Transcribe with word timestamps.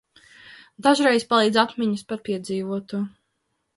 Dažreiz 0.87 1.27
palīdz 1.33 1.61
atmiņas 1.67 2.07
par 2.13 2.23
piedzīvoto. 2.31 3.03